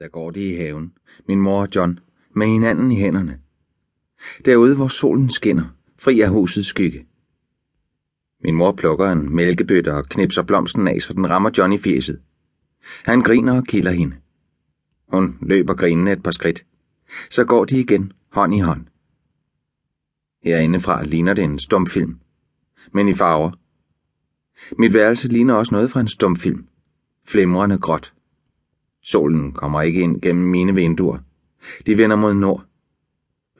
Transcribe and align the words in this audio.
Der 0.00 0.08
går 0.08 0.30
de 0.30 0.52
i 0.52 0.56
haven, 0.56 0.92
min 1.28 1.40
mor 1.40 1.60
og 1.60 1.68
John, 1.74 1.98
med 2.36 2.46
hinanden 2.46 2.92
i 2.92 2.96
hænderne. 2.96 3.38
Derude, 4.44 4.76
hvor 4.76 4.88
solen 4.88 5.30
skinner, 5.30 5.64
fri 5.98 6.20
af 6.20 6.28
husets 6.28 6.68
skygge. 6.68 7.06
Min 8.44 8.54
mor 8.54 8.72
plukker 8.72 9.12
en 9.12 9.34
mælkebøtte 9.34 9.94
og 9.94 10.08
knipser 10.08 10.42
blomsten 10.42 10.88
af, 10.88 11.02
så 11.02 11.12
den 11.12 11.30
rammer 11.30 11.50
John 11.58 11.72
i 11.72 11.78
fjeset. 11.78 12.20
Han 13.04 13.22
griner 13.22 13.56
og 13.56 13.64
kilder 13.64 13.90
hende. 13.90 14.16
Hun 15.08 15.38
løber 15.42 15.74
grinende 15.74 16.12
et 16.12 16.22
par 16.22 16.30
skridt. 16.30 16.66
Så 17.30 17.44
går 17.44 17.64
de 17.64 17.80
igen, 17.80 18.12
hånd 18.32 18.54
i 18.54 18.58
hånd. 18.58 18.86
Herindefra 20.42 21.04
ligner 21.04 21.34
det 21.34 21.44
en 21.44 21.58
stumfilm, 21.58 22.18
men 22.92 23.08
i 23.08 23.14
farver. 23.14 23.50
Mit 24.78 24.94
værelse 24.94 25.28
ligner 25.28 25.54
også 25.54 25.74
noget 25.74 25.90
fra 25.90 26.00
en 26.00 26.08
stumfilm. 26.08 26.66
Flimrende 27.26 27.78
gråt. 27.78 28.14
Solen 29.10 29.52
kommer 29.52 29.82
ikke 29.82 30.00
ind 30.00 30.20
gennem 30.20 30.50
mine 30.50 30.74
vinduer. 30.74 31.18
De 31.86 31.98
vender 31.98 32.16
mod 32.16 32.34
nord. 32.34 32.64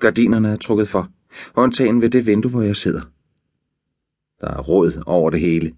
Gardinerne 0.01 0.49
er 0.49 0.57
trukket 0.57 0.89
for, 0.89 1.09
Håndtagen 1.55 2.03
ved 2.03 2.11
det 2.11 2.27
vindue, 2.27 2.51
hvor 2.51 2.63
jeg 2.63 2.77
sidder. 2.77 3.01
Der 4.41 4.49
er 4.49 4.61
råd 4.61 5.03
over 5.07 5.31
det 5.31 5.41
hele. 5.41 5.73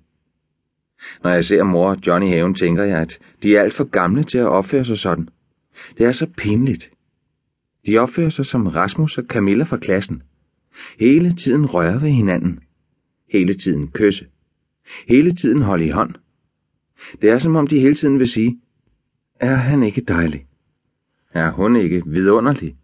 Når 1.24 1.30
jeg 1.30 1.44
ser 1.44 1.62
mor 1.62 1.90
og 1.90 1.96
Johnny 2.06 2.28
haven, 2.28 2.54
tænker 2.54 2.84
jeg, 2.84 3.00
at 3.00 3.18
de 3.42 3.56
er 3.56 3.62
alt 3.62 3.74
for 3.74 3.84
gamle 3.84 4.24
til 4.24 4.38
at 4.38 4.46
opføre 4.46 4.84
sig 4.84 4.98
sådan. 4.98 5.28
Det 5.98 6.06
er 6.06 6.12
så 6.12 6.26
pinligt. 6.36 6.90
De 7.86 7.98
opfører 7.98 8.30
sig 8.30 8.46
som 8.46 8.66
Rasmus 8.66 9.18
og 9.18 9.24
Camilla 9.24 9.64
fra 9.64 9.76
klassen. 9.76 10.22
Hele 11.00 11.32
tiden 11.32 11.66
rører 11.66 11.98
ved 11.98 12.08
hinanden. 12.08 12.60
Hele 13.30 13.54
tiden 13.54 13.88
kysse. 13.88 14.26
Hele 15.08 15.34
tiden 15.34 15.62
holde 15.62 15.86
i 15.86 15.90
hånd. 15.90 16.14
Det 17.22 17.30
er 17.30 17.38
som 17.38 17.56
om 17.56 17.66
de 17.66 17.80
hele 17.80 17.94
tiden 17.94 18.18
vil 18.18 18.28
sige, 18.28 18.60
er 19.40 19.54
han 19.54 19.82
ikke 19.82 20.00
dejlig? 20.00 20.46
Er 21.32 21.50
hun 21.50 21.76
ikke 21.76 22.02
vidunderlig? 22.06 22.76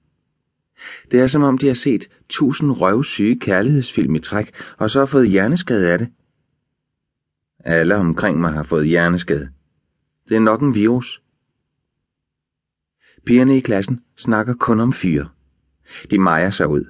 Det 1.11 1.20
er 1.20 1.27
som 1.27 1.42
om 1.42 1.59
de 1.59 1.67
har 1.67 1.75
set 1.75 2.06
tusind 2.28 2.72
røvsyge 2.72 3.41
kærlighedsfilm 3.41 4.14
i 4.14 4.19
træk, 4.19 4.50
og 4.78 4.91
så 4.91 4.98
har 4.98 5.06
fået 5.06 5.28
hjerneskade 5.28 5.92
af 5.92 5.98
det. 5.98 6.09
Alle 7.64 7.97
omkring 7.97 8.41
mig 8.41 8.53
har 8.53 8.62
fået 8.62 8.87
hjerneskade. 8.87 9.48
Det 10.28 10.37
er 10.37 10.41
nok 10.41 10.62
en 10.62 10.75
virus. 10.75 11.22
Pigerne 13.27 13.56
i 13.56 13.61
klassen 13.61 14.00
snakker 14.17 14.55
kun 14.55 14.81
om 14.81 14.92
fyre. 14.92 15.28
De 16.11 16.19
mejer 16.19 16.50
sig 16.50 16.69
ud. 16.69 16.84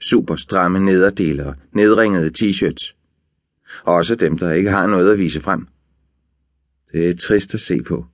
Super 0.00 0.36
stramme 0.36 0.80
nederdele 0.80 1.46
og 1.46 1.54
nedringede 1.72 2.30
t-shirts. 2.38 2.94
Også 3.84 4.14
dem, 4.14 4.38
der 4.38 4.52
ikke 4.52 4.70
har 4.70 4.86
noget 4.86 5.12
at 5.12 5.18
vise 5.18 5.40
frem. 5.40 5.66
Det 6.92 7.08
er 7.08 7.16
trist 7.16 7.54
at 7.54 7.60
se 7.60 7.82
på. 7.82 8.06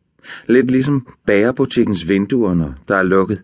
Lidt 0.47 0.71
ligesom 0.71 1.07
bagerbutikkens 1.27 2.09
vinduer, 2.09 2.55
når 2.55 2.75
der 2.89 2.97
er 2.97 3.03
lukket. 3.03 3.43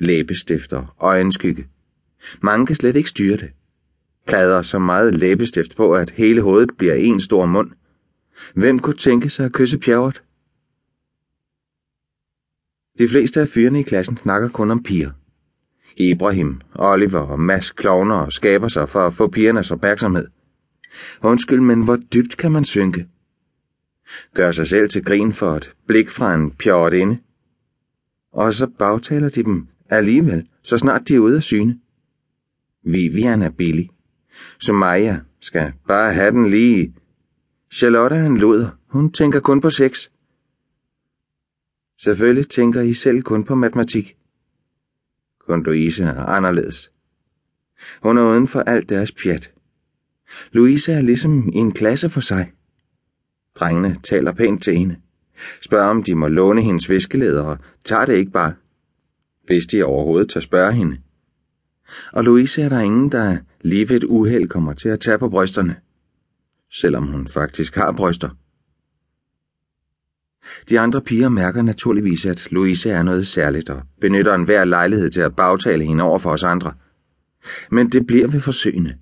Læbestifter 0.00 0.94
og 0.96 1.08
øjenskygge. 1.08 1.68
Mange 2.42 2.66
kan 2.66 2.76
slet 2.76 2.96
ikke 2.96 3.10
styre 3.10 3.36
det. 3.36 3.50
Plader 4.26 4.62
så 4.62 4.78
meget 4.78 5.14
læbestift 5.14 5.76
på, 5.76 5.92
at 5.92 6.10
hele 6.10 6.42
hovedet 6.42 6.70
bliver 6.78 6.94
en 6.94 7.20
stor 7.20 7.46
mund. 7.46 7.70
Hvem 8.54 8.78
kunne 8.78 8.96
tænke 8.96 9.30
sig 9.30 9.46
at 9.46 9.52
kysse 9.52 9.78
pjerret? 9.78 10.22
De 12.98 13.08
fleste 13.08 13.40
af 13.40 13.48
fyrene 13.48 13.80
i 13.80 13.82
klassen 13.82 14.16
snakker 14.16 14.48
kun 14.48 14.70
om 14.70 14.82
piger. 14.82 15.10
Ibrahim, 15.96 16.60
Oliver 16.74 17.20
og 17.20 17.40
Mads 17.40 17.70
klovner 17.70 18.14
og 18.14 18.32
skaber 18.32 18.68
sig 18.68 18.88
for 18.88 19.06
at 19.06 19.14
få 19.14 19.28
pigernes 19.28 19.70
opmærksomhed. 19.70 20.26
Undskyld, 21.22 21.60
men 21.60 21.84
hvor 21.84 21.96
dybt 21.96 22.36
kan 22.36 22.52
man 22.52 22.64
synke? 22.64 23.06
Gør 24.34 24.52
sig 24.52 24.66
selv 24.66 24.88
til 24.88 25.04
grin 25.04 25.32
for 25.32 25.56
et 25.56 25.74
blik 25.86 26.10
fra 26.10 26.34
en 26.34 26.50
pjort 26.50 26.92
inde. 26.92 27.18
Og 28.32 28.54
så 28.54 28.66
bagtaler 28.66 29.28
de 29.28 29.42
dem 29.42 29.66
alligevel, 29.90 30.48
så 30.62 30.78
snart 30.78 31.08
de 31.08 31.14
er 31.14 31.18
ude 31.18 31.36
af 31.36 31.42
syne. 31.42 31.78
Vivian 32.84 33.42
er 33.42 33.50
billig. 33.50 33.90
Sumaya 34.60 35.16
skal 35.40 35.72
bare 35.88 36.12
have 36.12 36.30
den 36.30 36.50
lige. 36.50 36.94
Charlotte 37.72 38.16
er 38.16 38.26
en 38.26 38.38
luder. 38.38 38.70
Hun 38.88 39.12
tænker 39.12 39.40
kun 39.40 39.60
på 39.60 39.70
sex. 39.70 40.08
Selvfølgelig 42.00 42.48
tænker 42.48 42.80
I 42.80 42.94
selv 42.94 43.22
kun 43.22 43.44
på 43.44 43.54
matematik. 43.54 44.16
Kun 45.40 45.62
Louise 45.62 46.04
er 46.04 46.24
anderledes. 46.24 46.90
Hun 48.02 48.18
er 48.18 48.22
uden 48.22 48.48
for 48.48 48.60
alt 48.60 48.88
deres 48.88 49.12
pjat. 49.12 49.52
Louise 50.52 50.92
er 50.92 51.00
ligesom 51.00 51.48
i 51.48 51.56
en 51.56 51.72
klasse 51.72 52.08
for 52.08 52.20
sig. 52.20 52.52
Drengene 53.54 53.96
taler 54.04 54.32
pænt 54.32 54.62
til 54.62 54.76
hende. 54.76 54.96
Spørger 55.62 55.90
om 55.90 56.02
de 56.02 56.14
må 56.14 56.28
låne 56.28 56.62
hendes 56.62 56.90
viskelæder 56.90 57.42
og 57.42 57.58
tager 57.84 58.04
det 58.04 58.14
ikke 58.14 58.32
bare. 58.32 58.54
Hvis 59.46 59.66
de 59.66 59.84
overhovedet 59.84 60.28
tager 60.28 60.42
spørge 60.42 60.72
hende. 60.72 60.98
Og 62.12 62.24
Louise 62.24 62.62
er 62.62 62.68
der 62.68 62.80
ingen, 62.80 63.12
der 63.12 63.38
lige 63.60 63.88
ved 63.88 63.96
et 63.96 64.04
uheld 64.04 64.48
kommer 64.48 64.72
til 64.72 64.88
at 64.88 65.00
tage 65.00 65.18
på 65.18 65.28
brysterne. 65.28 65.76
Selvom 66.72 67.06
hun 67.06 67.28
faktisk 67.28 67.74
har 67.74 67.92
bryster. 67.92 68.28
De 70.68 70.80
andre 70.80 71.00
piger 71.02 71.28
mærker 71.28 71.62
naturligvis, 71.62 72.26
at 72.26 72.48
Louise 72.50 72.90
er 72.90 73.02
noget 73.02 73.26
særligt 73.26 73.70
og 73.70 73.82
benytter 74.00 74.34
enhver 74.34 74.64
lejlighed 74.64 75.10
til 75.10 75.20
at 75.20 75.36
bagtale 75.36 75.84
hende 75.84 76.04
over 76.04 76.18
for 76.18 76.30
os 76.30 76.42
andre. 76.42 76.72
Men 77.70 77.90
det 77.90 78.06
bliver 78.06 78.28
ved 78.28 78.40
forsøgende. 78.40 78.94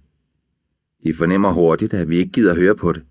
De 1.04 1.14
fornemmer 1.14 1.52
hurtigt, 1.52 1.94
at 1.94 2.08
vi 2.08 2.16
ikke 2.16 2.32
gider 2.32 2.54
høre 2.54 2.74
på 2.74 2.92
det. 2.92 3.02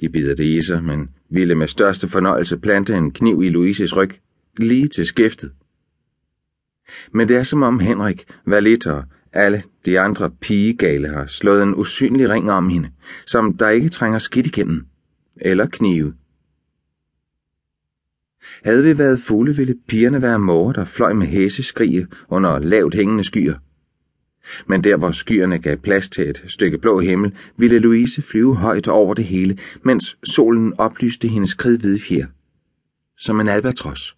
De 0.00 0.08
bider 0.08 0.34
det 0.34 0.44
i 0.44 0.62
sig, 0.62 0.84
men 0.84 1.08
ville 1.30 1.54
med 1.54 1.68
største 1.68 2.08
fornøjelse 2.08 2.58
plante 2.58 2.96
en 2.96 3.10
kniv 3.10 3.42
i 3.42 3.48
Louises 3.48 3.96
ryg, 3.96 4.10
lige 4.58 4.88
til 4.88 5.06
skæftet. 5.06 5.52
Men 7.14 7.28
det 7.28 7.36
er 7.36 7.42
som 7.42 7.62
om 7.62 7.80
Henrik, 7.80 8.24
Valit 8.46 8.86
og 8.86 9.04
alle 9.32 9.62
de 9.86 10.00
andre 10.00 10.30
pigegale 10.30 11.08
har 11.08 11.26
slået 11.26 11.62
en 11.62 11.74
usynlig 11.74 12.28
ring 12.28 12.50
om 12.50 12.68
hende, 12.68 12.90
som 13.26 13.56
der 13.56 13.68
ikke 13.68 13.88
trænger 13.88 14.18
skidt 14.18 14.46
igennem. 14.46 14.86
Eller 15.36 15.66
knive. 15.66 16.14
Havde 18.64 18.84
vi 18.84 18.98
været 18.98 19.20
fugle, 19.20 19.56
ville 19.56 19.74
pigerne 19.88 20.22
være 20.22 20.38
måger, 20.38 20.72
der 20.72 20.84
fløj 20.84 21.12
med 21.12 21.26
hæseskrige 21.26 22.06
under 22.28 22.58
lavt 22.58 22.94
hængende 22.94 23.24
skyer. 23.24 23.54
Men 24.66 24.84
der, 24.84 24.96
hvor 24.96 25.10
skyerne 25.10 25.58
gav 25.58 25.76
plads 25.76 26.10
til 26.10 26.30
et 26.30 26.44
stykke 26.48 26.78
blå 26.78 27.00
himmel, 27.00 27.34
ville 27.56 27.78
Louise 27.78 28.22
flyve 28.22 28.56
højt 28.56 28.88
over 28.88 29.14
det 29.14 29.24
hele, 29.24 29.58
mens 29.82 30.18
solen 30.24 30.74
oplyste 30.78 31.28
hendes 31.28 31.54
kridhvide 31.54 32.00
fjer. 32.00 32.26
Som 33.18 33.40
en 33.40 33.48
albatros. 33.48 34.16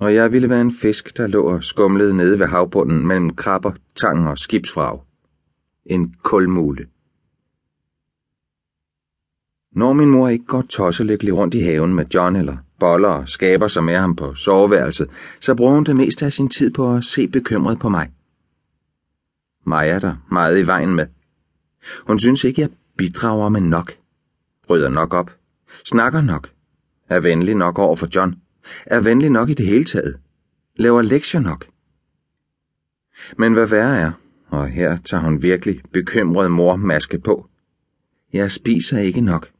Og 0.00 0.14
jeg 0.14 0.32
ville 0.32 0.48
være 0.48 0.60
en 0.60 0.72
fisk, 0.72 1.16
der 1.16 1.26
lå 1.26 1.42
og 1.42 1.64
skumlede 1.64 2.16
nede 2.16 2.38
ved 2.38 2.46
havbunden 2.46 3.06
mellem 3.06 3.30
krabber, 3.30 3.72
tang 3.96 4.28
og 4.28 4.38
skibsfrag. 4.38 5.00
En 5.86 6.14
kulmule. 6.22 6.86
Når 9.76 9.92
min 9.92 10.10
mor 10.10 10.28
ikke 10.28 10.44
går 10.44 10.62
tosselykkelig 10.62 11.34
rundt 11.34 11.54
i 11.54 11.60
haven 11.60 11.94
med 11.94 12.04
John 12.14 12.36
eller 12.36 12.56
boller 12.80 13.08
og 13.08 13.28
skaber 13.28 13.68
sig 13.68 13.84
med 13.84 13.96
ham 13.96 14.16
på 14.16 14.34
soveværelset, 14.34 15.08
så 15.40 15.54
bruger 15.54 15.74
hun 15.74 15.84
det 15.84 15.96
meste 15.96 16.26
af 16.26 16.32
sin 16.32 16.48
tid 16.48 16.70
på 16.70 16.94
at 16.94 17.04
se 17.04 17.28
bekymret 17.28 17.78
på 17.78 17.88
mig. 17.88 18.10
Mig 19.70 19.88
er 19.88 19.98
der 19.98 20.16
meget 20.30 20.58
i 20.58 20.66
vejen 20.66 20.94
med. 20.94 21.06
Hun 22.06 22.18
synes 22.18 22.44
ikke, 22.44 22.60
jeg 22.60 22.70
bidrager 22.98 23.48
med 23.48 23.60
nok. 23.60 23.92
Rydder 24.70 24.88
nok 24.88 25.14
op. 25.14 25.36
Snakker 25.84 26.20
nok. 26.20 26.50
Er 27.08 27.20
venlig 27.20 27.54
nok 27.54 27.78
over 27.78 27.96
for 27.96 28.08
John. 28.14 28.34
Er 28.86 29.00
venlig 29.00 29.30
nok 29.30 29.50
i 29.50 29.54
det 29.54 29.66
hele 29.66 29.84
taget. 29.84 30.18
Laver 30.76 31.02
lektier 31.02 31.40
nok. 31.40 31.66
Men 33.38 33.52
hvad 33.52 33.66
værre 33.66 33.98
er, 33.98 34.12
og 34.48 34.68
her 34.68 34.96
tager 34.96 35.22
hun 35.22 35.42
virkelig 35.42 35.80
bekymret 35.92 36.50
mor 36.50 36.76
maske 36.76 37.18
på. 37.18 37.48
Jeg 38.32 38.52
spiser 38.52 38.98
ikke 38.98 39.20
nok. 39.20 39.50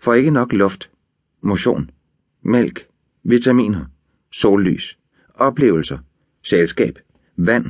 Får 0.00 0.14
ikke 0.14 0.30
nok 0.30 0.52
luft, 0.52 0.90
motion, 1.42 1.90
mælk, 2.42 2.86
vitaminer, 3.24 3.84
sollys, 4.32 4.98
oplevelser, 5.34 5.98
selskab, 6.42 6.98
vand, 7.36 7.66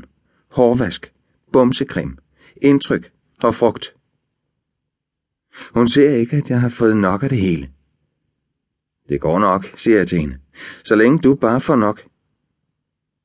hårvask, 0.51 1.13
bumsekrem, 1.53 2.19
indtryk 2.63 3.13
og 3.43 3.55
frugt. 3.55 3.95
Hun 5.75 5.89
ser 5.89 6.11
ikke, 6.11 6.37
at 6.37 6.51
jeg 6.51 6.61
har 6.61 6.69
fået 6.69 6.97
nok 6.97 7.23
af 7.23 7.29
det 7.29 7.39
hele. 7.39 7.71
Det 9.09 9.21
går 9.21 9.39
nok, 9.39 9.73
siger 9.77 9.97
jeg 9.97 10.09
til 10.09 10.19
hende. 10.19 10.39
Så 10.85 10.95
længe 10.95 11.19
du 11.19 11.35
bare 11.35 11.61
får 11.61 11.77
nok. 11.77 12.03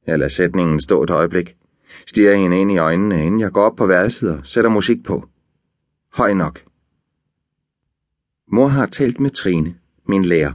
Jeg 0.07 0.19
lader 0.19 0.30
sætningen 0.30 0.80
stå 0.80 1.04
et 1.04 1.10
øjeblik. 1.10 1.56
Stiger 2.07 2.36
hende 2.36 2.60
ind 2.60 2.72
i 2.72 2.77
øjnene, 2.77 3.25
inden 3.25 3.39
jeg 3.39 3.51
går 3.51 3.62
op 3.62 3.75
på 3.75 3.86
værelset 3.86 4.31
og 4.31 4.48
sætter 4.48 4.69
musik 4.69 5.04
på. 5.04 5.30
Høj 6.13 6.33
nok. 6.33 6.62
Mor 8.51 8.68
har 8.68 8.86
talt 8.86 9.19
med 9.19 9.30
Trine, 9.30 9.75
min 10.07 10.24
lærer. 10.24 10.54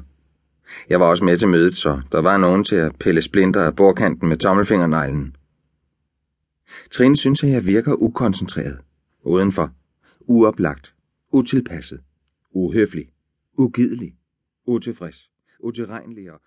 Jeg 0.89 1.01
var 1.01 1.07
også 1.07 1.25
med 1.25 1.37
til 1.37 1.49
mødet, 1.49 1.77
så 1.77 2.01
der 2.13 2.21
var 2.21 2.37
nogen 2.37 2.65
til 2.65 2.77
at 2.77 2.97
pille 2.97 3.23
splinter 3.23 3.63
af 3.63 3.77
bordkanten 3.77 4.29
med 4.29 4.37
tommelfingerneglen. 4.37 5.37
Trine 6.91 7.17
synes, 7.17 7.45
at 7.45 7.51
jeg 7.51 7.67
virker 7.67 8.03
ukoncentreret, 8.03 8.79
udenfor, 9.23 9.75
uoplagt, 10.21 10.95
utilpasset, 11.33 12.01
uhøflig, 12.53 13.09
ugidelig, 13.59 14.17
utilfreds, 14.67 15.31
utilregnelig 15.61 16.33
og 16.33 16.41